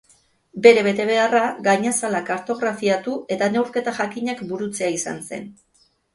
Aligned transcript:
Bere 0.67 0.83
betebeharra 0.85 1.41
gainazala 1.67 2.21
kartografiatu 2.31 3.15
eta 3.37 3.51
neurketa 3.59 3.95
jakinak 4.01 4.43
burutzea 4.51 4.91
izan 4.99 5.23
zen. 5.31 5.49